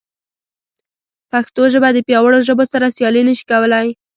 پښتو 1.31 1.61
ژبه 1.73 1.89
د 1.93 1.97
پیاوړو 2.07 2.39
ژبو 2.47 2.63
سره 2.71 2.93
سیالي 2.95 3.21
نه 3.27 3.33
شي 3.37 3.45
کولی. 3.51 3.87